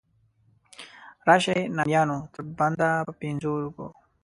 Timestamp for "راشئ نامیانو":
1.27-2.17